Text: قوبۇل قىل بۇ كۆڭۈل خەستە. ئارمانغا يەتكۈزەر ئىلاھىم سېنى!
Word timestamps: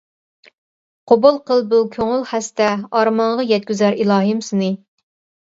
قوبۇل 1.11 1.37
قىل 1.49 1.61
بۇ 1.73 1.81
كۆڭۈل 1.97 2.23
خەستە. 2.31 2.71
ئارمانغا 3.01 3.47
يەتكۈزەر 3.53 4.01
ئىلاھىم 4.01 4.43
سېنى! 4.51 4.73